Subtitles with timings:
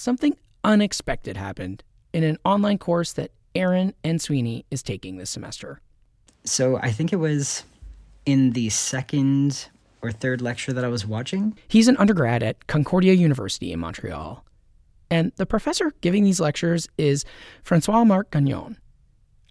[0.00, 5.80] something unexpected happened in an online course that Aaron Ansuini is taking this semester.
[6.44, 7.64] So I think it was
[8.24, 9.68] in the second
[10.02, 11.56] or third lecture that I was watching.
[11.68, 14.44] He's an undergrad at Concordia University in Montreal.
[15.10, 17.24] And the professor giving these lectures is
[17.62, 18.78] Francois Marc Gagnon.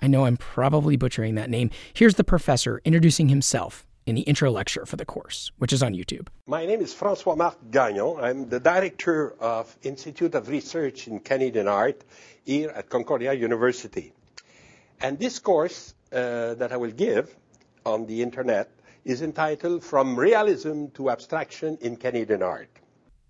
[0.02, 1.70] I know I'm probably butchering that name.
[1.94, 5.94] Here's the professor introducing himself in the intro lecture for the course, which is on
[5.94, 6.28] YouTube.
[6.48, 8.18] My name is Francois Marc Gagnon.
[8.20, 12.04] I'm the director of Institute of Research in Canadian Art
[12.46, 14.14] here at Concordia University.
[15.02, 17.36] And this course uh, that I will give
[17.86, 18.72] on the internet
[19.06, 22.70] is entitled From Realism to Abstraction in Canadian Art.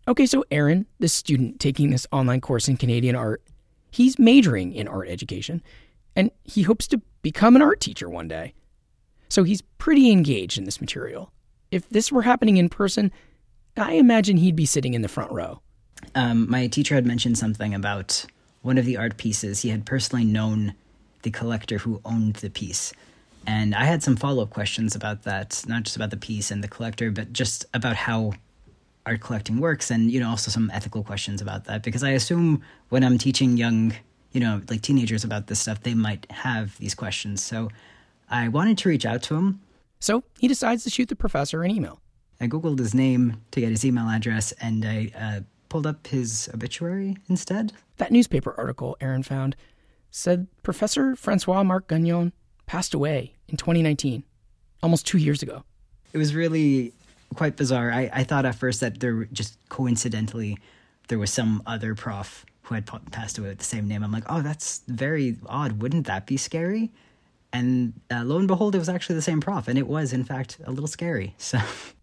[0.07, 3.43] Okay, so Aaron, the student taking this online course in Canadian art,
[3.91, 5.61] he's majoring in art education
[6.15, 8.53] and he hopes to become an art teacher one day.
[9.29, 11.31] So he's pretty engaged in this material.
[11.71, 13.11] If this were happening in person,
[13.77, 15.61] I imagine he'd be sitting in the front row.
[16.15, 18.25] Um, my teacher had mentioned something about
[18.61, 19.61] one of the art pieces.
[19.61, 20.73] He had personally known
[21.21, 22.93] the collector who owned the piece.
[23.45, 26.63] And I had some follow up questions about that, not just about the piece and
[26.63, 28.33] the collector, but just about how
[29.05, 31.83] art collecting works and, you know, also some ethical questions about that.
[31.83, 33.93] Because I assume when I'm teaching young,
[34.31, 37.41] you know, like teenagers about this stuff, they might have these questions.
[37.43, 37.69] So
[38.29, 39.61] I wanted to reach out to him.
[39.99, 41.99] So he decides to shoot the professor an email.
[42.39, 46.49] I Googled his name to get his email address and I uh, pulled up his
[46.53, 47.73] obituary instead.
[47.97, 49.55] That newspaper article Aaron found
[50.11, 52.31] said Professor Francois Marc Gagnon
[52.65, 54.23] passed away in 2019,
[54.81, 55.63] almost two years ago.
[56.13, 56.93] It was really
[57.35, 57.91] quite bizarre.
[57.91, 60.57] I, I thought at first that there just coincidentally
[61.09, 64.03] there was some other prof who had passed away with the same name.
[64.03, 65.81] I'm like, oh, that's very odd.
[65.81, 66.91] Wouldn't that be scary?
[67.51, 70.23] And uh, lo and behold, it was actually the same prof, and it was in
[70.23, 71.35] fact a little scary.
[71.49, 71.59] So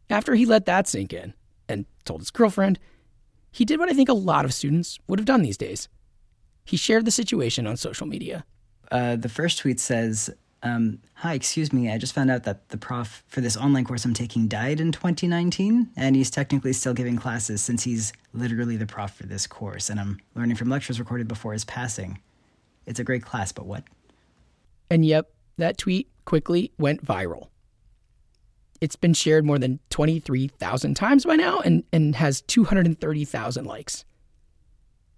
[0.09, 1.35] after he let that sink in
[1.69, 2.79] and told his girlfriend,
[3.51, 5.89] he did what I think a lot of students would have done these days.
[6.65, 8.45] He shared the situation on social media.
[8.91, 10.31] Uh, the first tweet says,
[10.63, 14.05] um, Hi, excuse me, I just found out that the prof for this online course
[14.05, 18.87] I'm taking died in 2019, and he's technically still giving classes since he's literally the
[18.87, 22.19] prof for this course, and I'm learning from lectures recorded before his passing.
[22.85, 23.85] It's a great class, but what?
[24.91, 27.49] And yep, that tweet quickly went viral.
[28.81, 34.05] It's been shared more than 23,000 times by now and, and has 230,000 likes.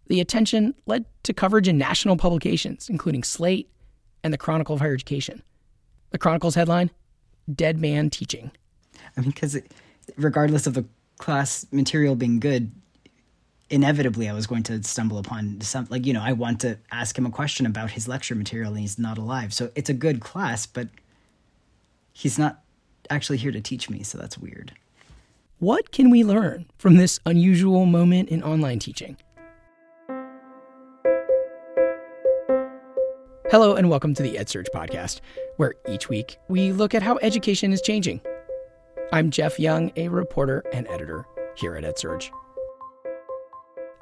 [0.07, 3.69] The attention led to coverage in national publications, including Slate
[4.23, 5.43] and the Chronicle of Higher Education.
[6.11, 6.91] The Chronicle's headline
[7.53, 8.51] Dead Man Teaching.
[9.17, 9.59] I mean, because
[10.17, 10.87] regardless of the
[11.19, 12.71] class material being good,
[13.71, 17.17] inevitably I was going to stumble upon some, like, you know, I want to ask
[17.17, 19.53] him a question about his lecture material and he's not alive.
[19.53, 20.89] So it's a good class, but
[22.13, 22.63] he's not
[23.11, 24.03] actually here to teach me.
[24.03, 24.73] So that's weird.
[25.59, 29.17] What can we learn from this unusual moment in online teaching?
[33.51, 35.21] Hello, and welcome to the EdSurge podcast,
[35.57, 38.21] where each week we look at how education is changing.
[39.11, 41.25] I'm Jeff Young, a reporter and editor
[41.57, 42.31] here at EdSurge.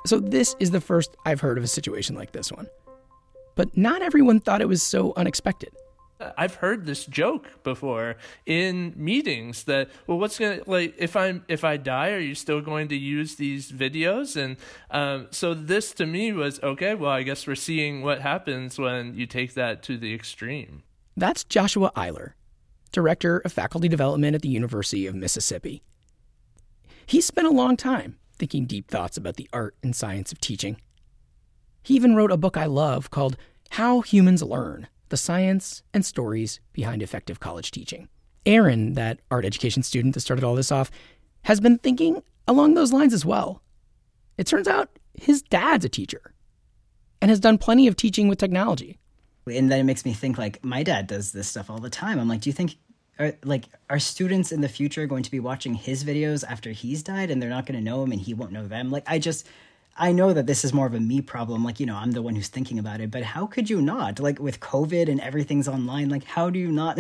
[0.07, 2.69] So, this is the first I've heard of a situation like this one.
[3.57, 5.71] But not everyone thought it was so unexpected.
[6.37, 11.63] I've heard this joke before in meetings that well what's gonna like if I'm if
[11.63, 14.57] I die are you still going to use these videos and
[14.91, 19.15] um, so this to me was okay well I guess we're seeing what happens when
[19.15, 20.85] you take that to the extreme.
[21.19, 22.33] That's Joshua Eyler,
[22.93, 25.83] director of faculty development at the University of Mississippi.
[27.05, 30.81] He spent a long time thinking deep thoughts about the art and science of teaching.
[31.83, 33.37] He even wrote a book I love called
[33.71, 38.09] How Humans Learn the science and stories behind effective college teaching.
[38.45, 40.91] Aaron, that art education student that started all this off,
[41.43, 43.63] has been thinking along those lines as well.
[44.39, 46.35] It turns out his dad's a teacher
[47.21, 48.99] and has done plenty of teaching with technology.
[49.47, 52.19] And then it makes me think like my dad does this stuff all the time.
[52.19, 52.77] I'm like, do you think
[53.19, 57.03] are, like are students in the future going to be watching his videos after he's
[57.03, 58.91] died and they're not going to know him and he won't know them?
[58.91, 59.47] Like I just
[59.99, 61.65] I know that this is more of a me problem.
[61.65, 64.21] Like, you know, I'm the one who's thinking about it, but how could you not?
[64.21, 66.99] Like, with COVID and everything's online, like, how do you not?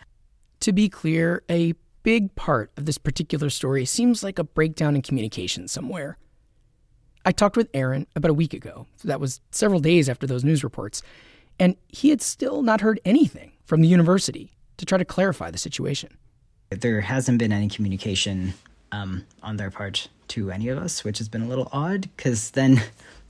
[0.60, 5.02] to be clear, a big part of this particular story seems like a breakdown in
[5.02, 6.18] communication somewhere.
[7.24, 8.86] I talked with Aaron about a week ago.
[8.96, 11.02] So that was several days after those news reports.
[11.58, 15.58] And he had still not heard anything from the university to try to clarify the
[15.58, 16.16] situation.
[16.70, 18.54] There hasn't been any communication
[18.92, 22.50] um, on their part to any of us, which has been a little odd because
[22.50, 22.82] then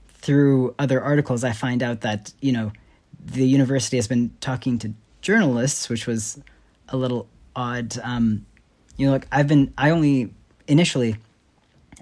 [0.09, 2.73] through other articles, I find out that, you know,
[3.25, 6.41] the university has been talking to journalists, which was
[6.89, 7.27] a little
[7.57, 7.99] odd.
[8.03, 8.47] Um,
[8.97, 10.33] you know, like I've been, I only
[10.69, 11.17] initially,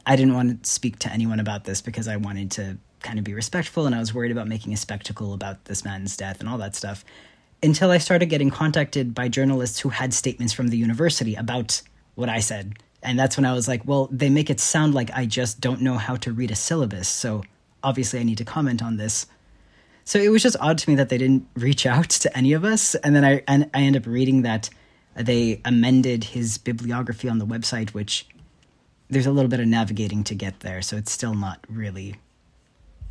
[0.06, 3.25] I didn't want to speak to anyone about this because I wanted to kind of
[3.25, 6.49] be respectful and I was worried about making a spectacle about this man's death and
[6.49, 7.05] all that stuff
[7.62, 11.81] until I started getting contacted by journalists who had statements from the university about
[12.14, 12.75] what I said.
[13.03, 15.81] And that's when I was like, well, they make it sound like I just don't
[15.81, 17.09] know how to read a syllabus.
[17.09, 17.43] So
[17.82, 19.26] obviously I need to comment on this.
[20.05, 22.64] So it was just odd to me that they didn't reach out to any of
[22.64, 22.94] us.
[22.97, 24.69] And then I, and I end up reading that
[25.15, 28.26] they amended his bibliography on the website, which
[29.11, 30.82] there's a little bit of navigating to get there.
[30.82, 32.17] So it's still not really,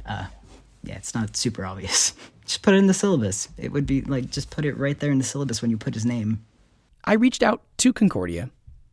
[0.06, 0.25] uh,
[0.83, 2.13] yeah, it's not super obvious.
[2.45, 3.50] just put it in the syllabus.
[3.57, 5.94] It would be like, just put it right there in the syllabus when you put
[5.94, 6.45] his name.
[7.06, 8.50] I reached out to Concordia,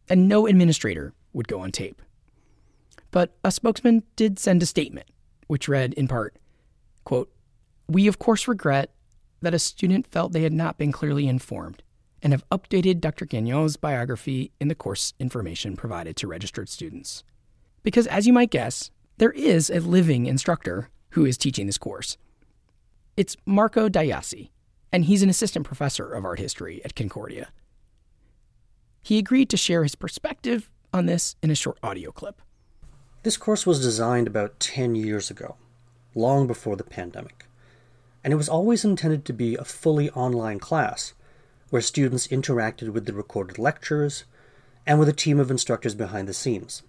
[0.09, 2.01] and no administrator would go on tape.
[3.11, 5.09] But a spokesman did send a statement,
[5.47, 6.37] which read in part,
[7.05, 7.31] quote,
[7.89, 8.91] We of course regret
[9.41, 11.83] that a student felt they had not been clearly informed
[12.23, 13.25] and have updated Dr.
[13.25, 17.23] Gagnon's biography in the course information provided to registered students.
[17.83, 22.17] Because, as you might guess, there is a living instructor who is teaching this course.
[23.17, 24.51] It's Marco Deyasi,
[24.93, 27.49] and he's an assistant professor of art history at Concordia.
[29.03, 32.41] He agreed to share his perspective on this in a short audio clip.
[33.25, 35.57] This course was designed about 10 years ago,
[36.15, 37.47] long before the pandemic,
[38.23, 41.15] and it was always intended to be a fully online class
[41.71, 44.23] where students interacted with the recorded lectures
[44.87, 46.85] and with a team of instructors behind the scenes.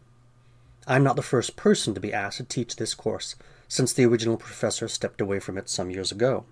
[0.85, 3.35] I'm not the first person to be asked to teach this course
[3.69, 6.45] since the original professor stepped away from it some years ago.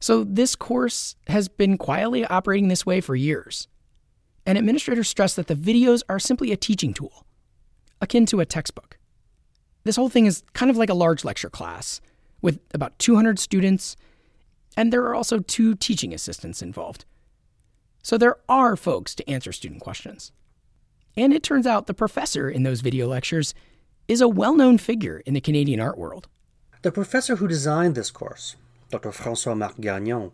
[0.00, 3.68] So, this course has been quietly operating this way for years.
[4.44, 7.24] And administrators stress that the videos are simply a teaching tool,
[8.00, 8.98] akin to a textbook.
[9.84, 12.00] This whole thing is kind of like a large lecture class
[12.42, 13.96] with about 200 students,
[14.76, 17.04] and there are also two teaching assistants involved.
[18.02, 20.32] So there are folks to answer student questions.
[21.16, 23.54] And it turns out the professor in those video lectures
[24.06, 26.28] is a well known figure in the Canadian art world.
[26.86, 28.54] The professor who designed this course,
[28.92, 29.10] Dr.
[29.10, 30.30] Francois Marc Gagnon,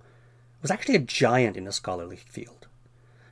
[0.61, 2.67] was actually a giant in the scholarly field.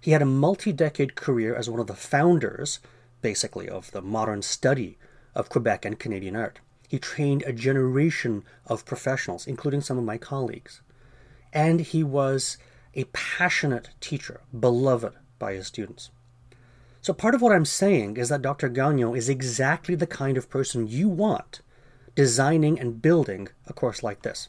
[0.00, 2.80] He had a multi decade career as one of the founders,
[3.20, 4.96] basically, of the modern study
[5.34, 6.60] of Quebec and Canadian art.
[6.88, 10.80] He trained a generation of professionals, including some of my colleagues.
[11.52, 12.56] And he was
[12.94, 16.08] a passionate teacher, beloved by his students.
[17.02, 18.70] So, part of what I'm saying is that Dr.
[18.70, 21.60] Gagnon is exactly the kind of person you want
[22.14, 24.48] designing and building a course like this.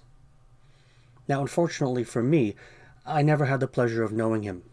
[1.27, 2.55] Now, unfortunately for me,
[3.05, 4.63] I never had the pleasure of knowing him.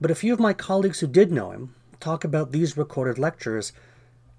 [0.00, 3.72] But a few of my colleagues who did know him talk about these recorded lectures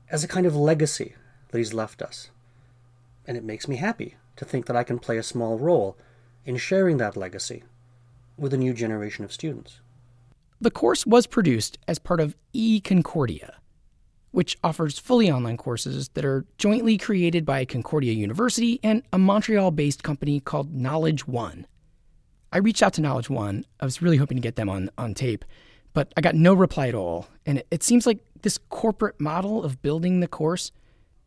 [0.09, 1.15] as a kind of legacy
[1.49, 2.31] that he's left us.
[3.25, 5.97] And it makes me happy to think that I can play a small role
[6.45, 7.63] in sharing that legacy
[8.37, 9.79] with a new generation of students.
[10.59, 13.53] The course was produced as part of eConcordia,
[14.31, 19.71] which offers fully online courses that are jointly created by Concordia University and a Montreal
[19.71, 21.67] based company called Knowledge One.
[22.51, 23.65] I reached out to Knowledge One.
[23.79, 25.45] I was really hoping to get them on, on tape,
[25.93, 27.27] but I got no reply at all.
[27.45, 30.71] And it, it seems like this corporate model of building the course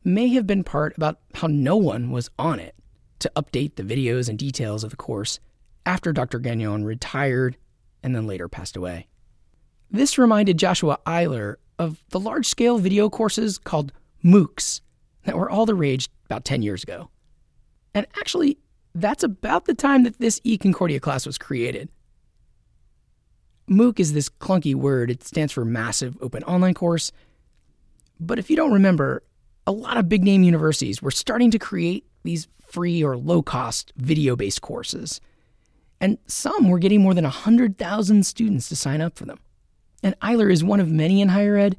[0.02, 2.74] may have been part about how no one was on it
[3.20, 5.40] to update the videos and details of the course
[5.86, 6.38] after Dr.
[6.38, 7.56] Gagnon retired
[8.02, 9.06] and then later passed away.
[9.94, 13.92] This reminded Joshua Eyler of the large scale video courses called
[14.24, 14.80] MOOCs
[15.22, 17.10] that were all the rage about 10 years ago.
[17.94, 18.58] And actually,
[18.96, 21.90] that's about the time that this eConcordia class was created.
[23.70, 27.12] MOOC is this clunky word, it stands for Massive Open Online Course.
[28.18, 29.22] But if you don't remember,
[29.64, 33.92] a lot of big name universities were starting to create these free or low cost
[33.96, 35.20] video based courses
[36.00, 39.38] and some were getting more than 100,000 students to sign up for them.
[40.04, 41.78] And Eyler is one of many in higher ed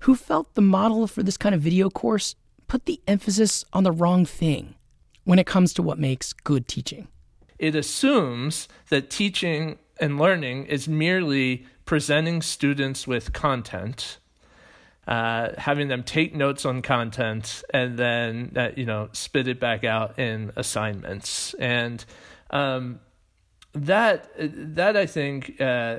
[0.00, 2.36] who felt the model for this kind of video course
[2.68, 4.76] put the emphasis on the wrong thing
[5.24, 7.08] when it comes to what makes good teaching.
[7.58, 14.18] It assumes that teaching and learning is merely presenting students with content,
[15.08, 19.82] uh, having them take notes on content, and then uh, you know spit it back
[19.82, 21.54] out in assignments.
[21.54, 22.04] And
[22.50, 23.00] um,
[23.72, 25.98] that that I think uh,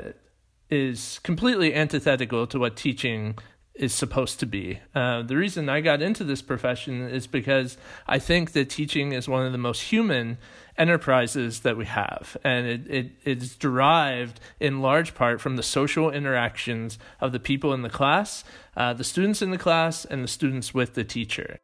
[0.70, 3.38] is completely antithetical to what teaching
[3.78, 4.80] is supposed to be.
[4.96, 9.30] Uh, the reason I got into this profession is because I think that teaching is
[9.30, 10.38] one of the most human
[10.78, 16.12] enterprises that we have, and it, it it's derived in large part from the social
[16.12, 18.44] interactions of the people in the class,
[18.76, 21.60] uh, the students in the class, and the students with the teacher.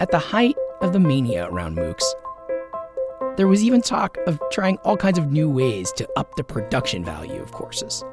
[0.00, 2.02] At the height of the mania around MOOCs,
[3.36, 7.04] there was even talk of trying all kinds of new ways to up the production
[7.04, 8.04] value of courses.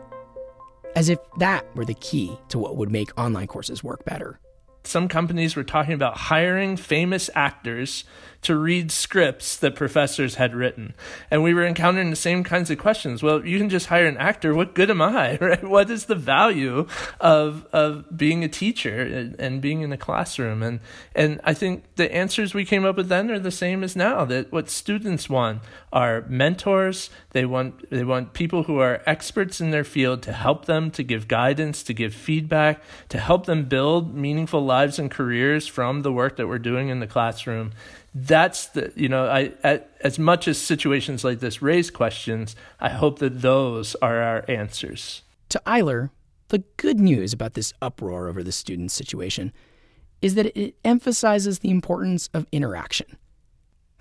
[0.95, 4.39] As if that were the key to what would make online courses work better.
[4.83, 8.05] Some companies were talking about hiring famous actors
[8.41, 10.93] to read scripts that professors had written.
[11.29, 13.21] And we were encountering the same kinds of questions.
[13.21, 14.55] Well, you can just hire an actor.
[14.55, 15.37] What good am I?
[15.49, 15.63] Right?
[15.63, 16.85] What is the value
[17.19, 20.61] of of being a teacher and, and being in a classroom?
[20.61, 20.79] And
[21.15, 24.25] and I think the answers we came up with then are the same as now.
[24.25, 27.09] That what students want are mentors.
[27.31, 31.03] They want they want people who are experts in their field to help them, to
[31.03, 36.13] give guidance, to give feedback, to help them build meaningful lives and careers from the
[36.13, 37.71] work that we're doing in the classroom.
[38.13, 42.89] That's the you know I, I, as much as situations like this raise questions i
[42.89, 45.23] hope that those are our answers.
[45.49, 46.11] To eyler
[46.49, 49.51] the good news about this uproar over the student situation
[50.21, 53.17] is that it emphasizes the importance of interaction.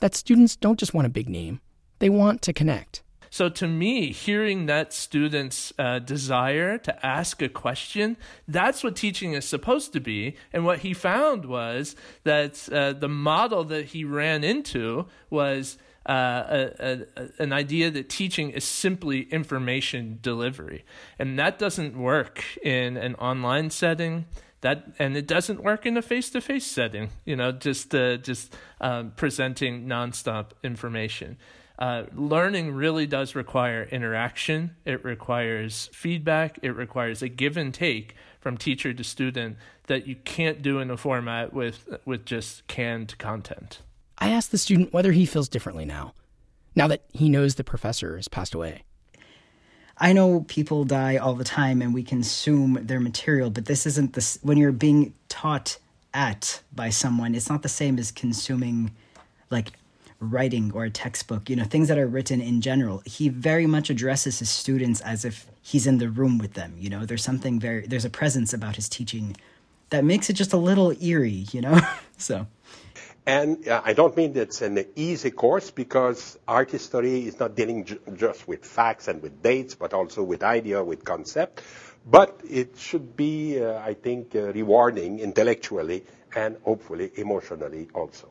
[0.01, 1.61] That students don't just want a big name
[1.99, 7.49] they want to connect so to me, hearing that student's uh, desire to ask a
[7.49, 8.17] question,
[8.47, 10.37] that's what teaching is supposed to be.
[10.53, 16.71] And what he found was that uh, the model that he ran into was uh,
[16.79, 20.85] a, a, an idea that teaching is simply information delivery,
[21.19, 24.25] and that doesn't work in an online setting.
[24.63, 27.11] That and it doesn't work in a face-to-face setting.
[27.27, 31.37] You know, just uh, just um, presenting nonstop information
[31.79, 34.75] uh, learning really does require interaction.
[34.85, 36.59] It requires feedback.
[36.63, 39.57] It requires a give and take from teacher to student
[39.87, 43.83] that you can't do in a format with with just canned content.
[44.19, 46.15] I asked the student whether he feels differently now,
[46.75, 48.83] now that he knows the professor has passed away.
[49.97, 54.15] I know people die all the time and we consume their material, but this isn't
[54.15, 55.79] this when you're being taught
[56.15, 58.93] at by someone, it's not the same as consuming
[59.51, 59.73] like
[60.21, 63.03] writing or a textbook, you know, things that are written in general.
[63.05, 66.91] He very much addresses his students as if he's in the room with them, you
[66.91, 67.05] know.
[67.05, 69.37] There's something very there's a presence about his teaching
[69.91, 71.81] that makes it just a little eerie, you know.
[72.19, 72.47] so
[73.29, 77.85] and uh, I don't mean it's an easy course because art history is not dealing
[77.85, 81.61] ju- just with facts and with dates, but also with idea, with concept.
[82.07, 88.31] But it should be, uh, I think, uh, rewarding intellectually and hopefully emotionally also.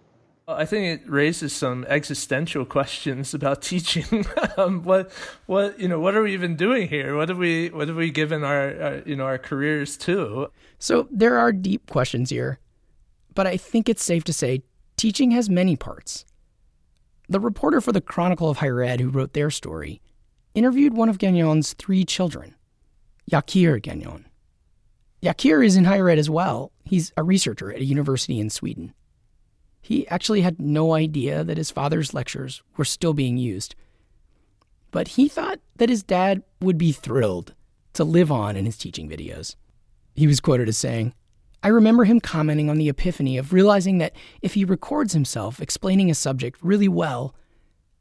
[0.49, 4.25] I think it raises some existential questions about teaching.
[4.57, 5.11] um, what,
[5.45, 7.17] what, you know, what are we even doing here?
[7.17, 10.49] What have we, what have we given our, our, you know, our careers to?
[10.79, 12.59] So there are deep questions here,
[13.35, 14.63] but I think it's safe to say
[14.95, 16.25] teaching has many parts.
[17.27, 20.01] The reporter for the Chronicle of Higher Ed who wrote their story
[20.55, 22.55] interviewed one of Gagnon's three children,
[23.29, 24.25] Yakir Gagnon.
[25.21, 26.71] Yakir is in higher ed as well.
[26.85, 28.93] He's a researcher at a university in Sweden.
[29.87, 33.73] He actually had no idea that his father's lectures were still being used.
[34.91, 37.53] But he thought that his dad would be thrilled
[37.93, 39.55] to live on in his teaching videos.
[40.13, 41.13] He was quoted as saying,
[41.63, 46.11] I remember him commenting on the epiphany of realizing that if he records himself explaining
[46.11, 47.33] a subject really well,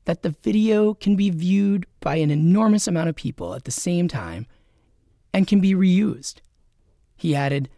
[0.06, 4.08] that the video can be viewed by an enormous amount of people at the same
[4.08, 4.48] time
[5.32, 6.40] and can be reused.
[7.16, 7.68] He added,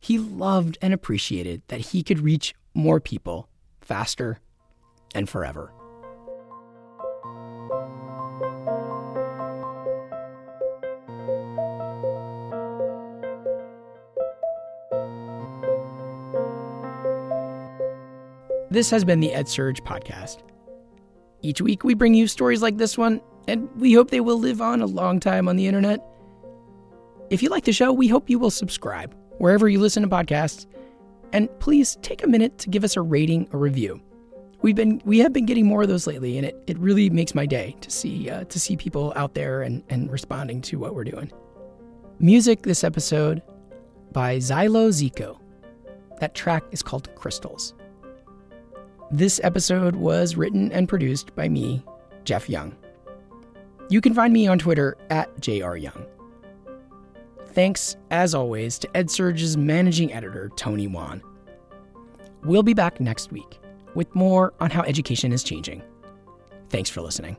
[0.00, 3.48] he loved and appreciated that he could reach more people,
[3.80, 4.38] faster,
[5.14, 5.72] and forever.
[18.70, 20.42] This has been the EdSurge podcast.
[21.40, 24.60] Each week, we bring you stories like this one, and we hope they will live
[24.60, 26.06] on a long time on the internet.
[27.30, 30.66] If you like the show, we hope you will subscribe wherever you listen to podcasts
[31.32, 34.00] and please take a minute to give us a rating or review.
[34.62, 37.34] We've been we have been getting more of those lately, and it, it really makes
[37.34, 40.94] my day to see uh, to see people out there and, and responding to what
[40.94, 41.30] we're doing.
[42.18, 43.42] Music this episode
[44.12, 45.38] by Xylo-Ziko.
[46.20, 47.74] That track is called Crystals.
[49.10, 51.84] This episode was written and produced by me,
[52.24, 52.74] Jeff Young.
[53.90, 56.06] You can find me on Twitter at jryoung.
[57.56, 61.22] Thanks, as always, to EdSurge's managing editor, Tony Wan.
[62.44, 63.58] We'll be back next week
[63.94, 65.82] with more on how education is changing.
[66.68, 67.38] Thanks for listening.